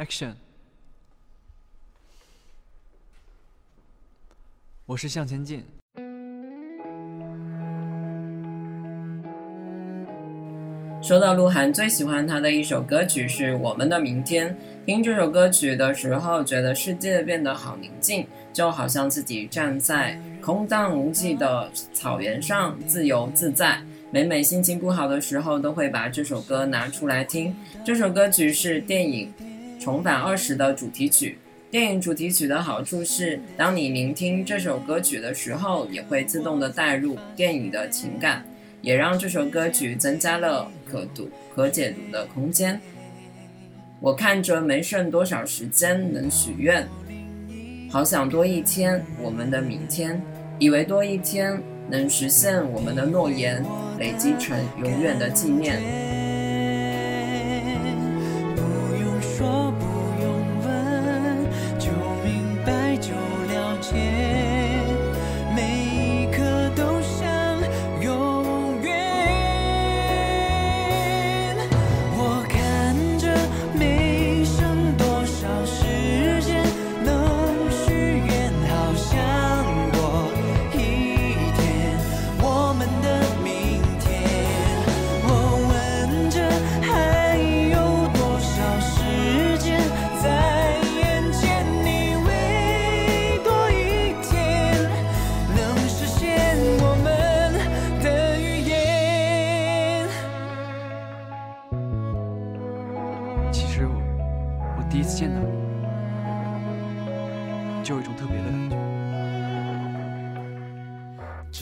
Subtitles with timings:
[0.00, 0.32] Action！
[4.86, 5.62] 我是向前进。
[11.02, 14.48] 说到鹿晗，最喜欢他的一首歌曲是《我们的明天》。
[14.86, 23.78] 听这首歌曲的时候，觉得世界变得好宁静，就好像自己站在空荡无际的草原上，自由自在。
[24.10, 27.54] 每每心情不好的时候，都会把这首歌拿出来听。
[27.84, 29.32] 这首歌曲是电影
[29.80, 31.38] 《重返二十》的主题曲。
[31.70, 38.44] 电影主题曲的好处是，当你聆听这首歌曲的时候，也会自动的带入电影的情感。
[38.82, 42.80] 也让这首歌曲增加了可读、可解读的空间。
[44.00, 46.88] 我看着没剩多少时间能许愿，
[47.90, 50.18] 好想多一天我们的明天，
[50.58, 53.62] 以为多一天能实现我们的诺言，
[53.98, 55.99] 累积成永远的纪念。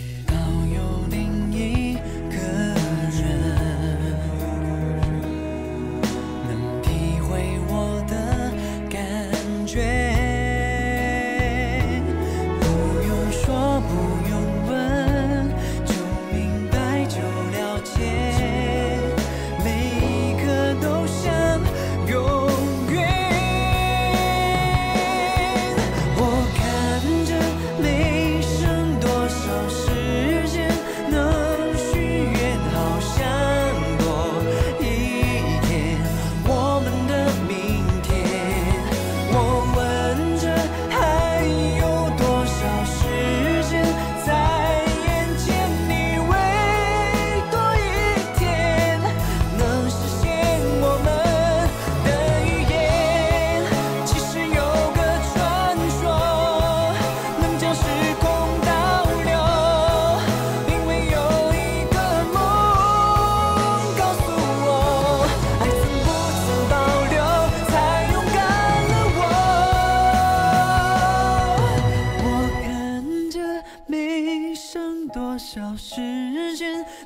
[0.00, 0.29] it.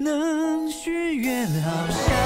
[0.00, 2.17] 能许月老相。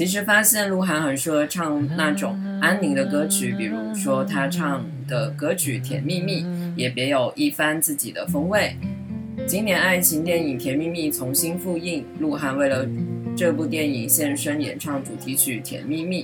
[0.00, 6.42] 其实发现鹿晗很适合唱那种安宁的歌曲，比如说他唱的歌曲《甜蜜蜜》，
[6.74, 8.74] 也别有一番自己的风味。
[9.46, 12.88] 今年爱情电影《甜蜜蜜》重新复映，鹿晗为了
[13.36, 16.22] 这部电影现身演唱主题曲《甜蜜蜜》。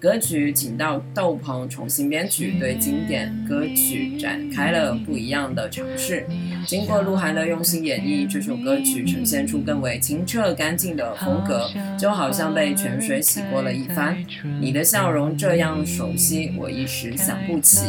[0.00, 6.24] 歌曲请到窦鹏重新编曲，对经典歌曲展开了不一样的尝试。
[6.68, 11.66] 经过鹿晗的用心演绎，这首歌曲呈现出更为清澈干净的风格，
[11.98, 14.22] 就好像被泉水洗过了一番。
[14.60, 17.86] 你的笑容这样熟悉，我一时想不起。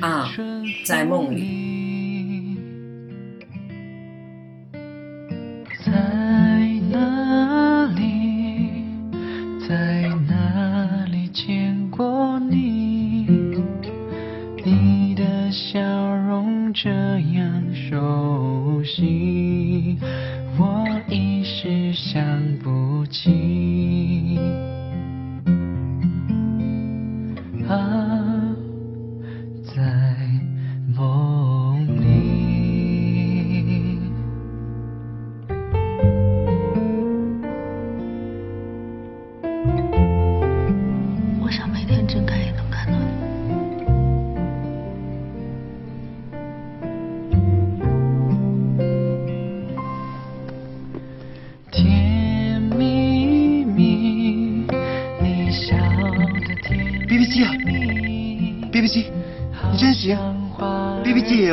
[0.00, 0.32] 啊，
[0.86, 1.71] 在梦里。
[18.84, 19.98] 心，
[20.58, 22.31] 我一时想。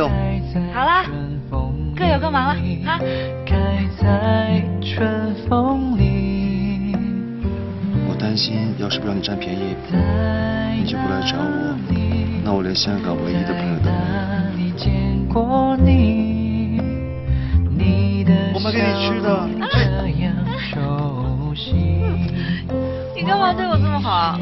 [0.07, 1.03] 好啦
[1.95, 2.55] 各有各忙了
[2.85, 2.99] 哈
[3.45, 6.95] 开在春风里，
[8.07, 9.75] 我担心，要是不让你占便宜，
[10.77, 11.75] 你就不来找我，
[12.45, 13.99] 那我连香港唯一的朋友都没有。
[13.99, 14.91] 哪里见
[15.27, 16.79] 过你？
[17.77, 20.33] 你的我买给你吃的笑容这样
[20.71, 21.73] 熟悉。
[23.15, 24.39] 你干嘛对我这么好？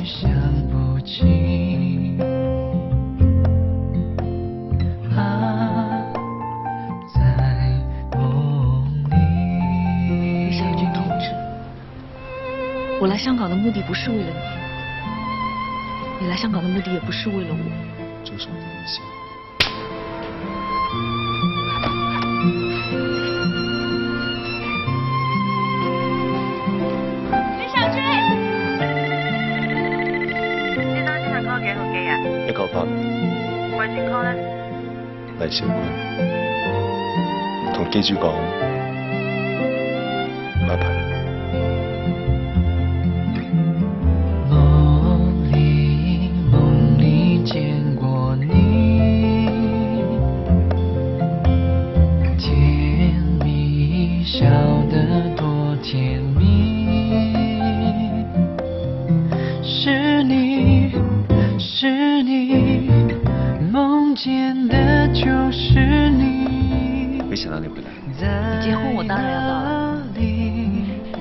[13.17, 14.29] 来香港的目的不是为了
[16.19, 17.57] 你，你来香港的目的也不是为了我。
[18.23, 19.03] 这是我的理想。
[27.57, 27.97] 李小军，
[30.93, 32.13] 呢單新聞 call 幾號機啊？
[32.47, 32.85] 一九八，
[33.73, 34.31] 貴姓 call 咧？
[37.65, 38.37] 黎同機主講，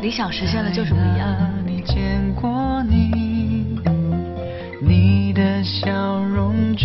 [0.07, 1.37] 理想实现了就是不一样。
[1.67, 3.77] 你见过你，
[4.81, 6.77] 你的笑容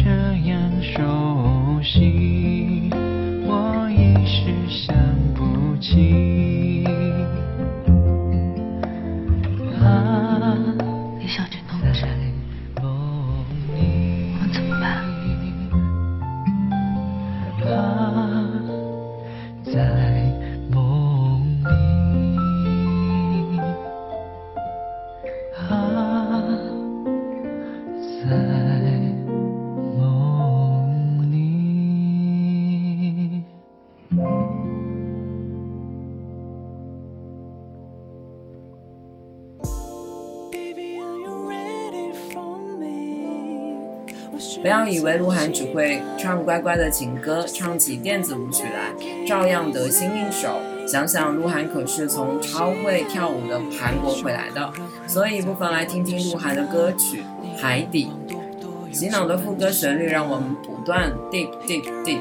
[44.59, 50.59] 不要以为鹿晗只会唱乖乖的情歌，唱起电子舞曲来照样得心应手。
[50.88, 54.74] 想想鹿晗可是从超会跳舞的韩国回来的，
[55.07, 57.24] 所以不妨来听听鹿晗的歌曲
[57.62, 58.12] 《海底》。
[58.94, 62.19] 洗脑的副歌旋律让我们不断 deep deep deep，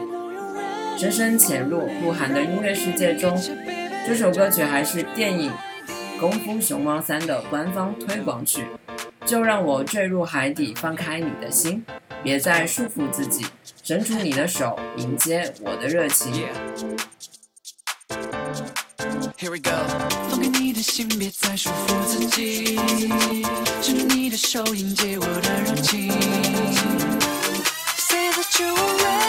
[0.96, 3.36] 深深潜入鹿晗的音乐世界中。
[4.06, 5.50] 这首歌曲还是电影
[6.20, 8.66] 《功夫熊猫三》的官方推广曲。
[9.26, 11.84] 就让我坠入海底，放开你的心，
[12.22, 13.46] 别再束缚自己，
[13.82, 16.30] 伸出你的手，迎接我的热情。
[19.38, 19.70] Here we go，
[20.28, 22.76] 放开你的心，别再束缚自己，
[23.80, 26.10] 伸出你的手，迎接我的热情。
[27.96, 29.19] Say that you are ready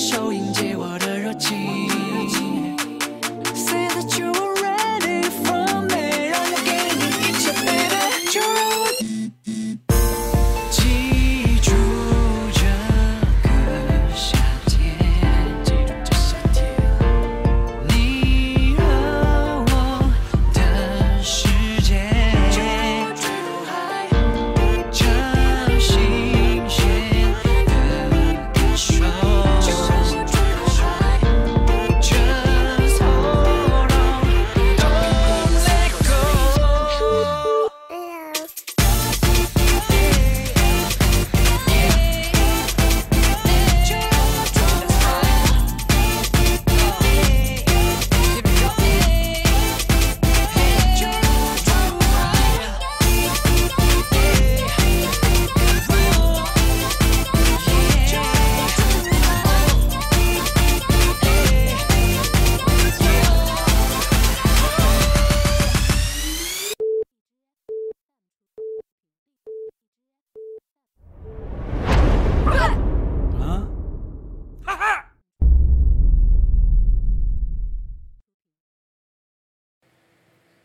[0.00, 0.59] showing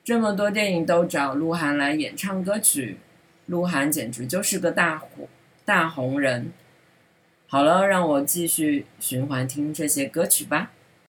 [0.05, 2.97] 这么多电影都找鹿晗来演唱歌曲，
[3.47, 5.07] 鹿晗简直就是个大火
[5.65, 6.51] 大红人。
[7.47, 10.71] 好了，让我继续循环听这些歌曲吧。